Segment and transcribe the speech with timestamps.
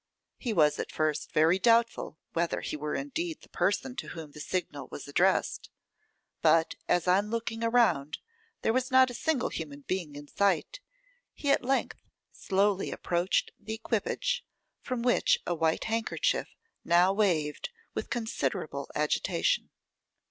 [0.39, 4.39] He was at first very doubtful whether he were indeed the person to whom the
[4.39, 5.69] signal was addressed,
[6.41, 8.17] but as on looking around
[8.63, 10.79] there was not a single human being in sight,
[11.35, 12.01] he at length
[12.31, 14.43] slowly approached the equipage,
[14.81, 16.49] from which a white handkerchief
[16.83, 19.69] now waved with considerable agitation.